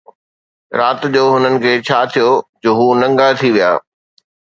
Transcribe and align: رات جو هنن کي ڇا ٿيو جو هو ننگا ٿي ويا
رات 0.79 1.01
جو 1.15 1.23
هنن 1.33 1.53
کي 1.63 1.73
ڇا 1.87 1.99
ٿيو 2.13 2.29
جو 2.61 2.71
هو 2.79 2.85
ننگا 3.01 3.27
ٿي 3.39 3.49
ويا 3.53 3.71